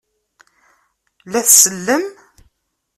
La 1.31 1.41
tsellem? 1.47 2.03